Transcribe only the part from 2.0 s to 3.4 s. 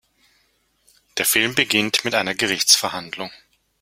mit einer Gerichtsverhandlung.